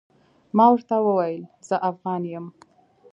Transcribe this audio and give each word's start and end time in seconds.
ما 0.55 0.65
ورته 0.73 0.95
وويل 1.07 1.43
زه 1.67 1.75
افغان 1.91 2.23
يم. 2.33 2.45